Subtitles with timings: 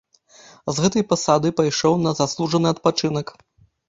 [0.77, 3.27] З гэтай пасады пайшоў на заслужаны адпачынак.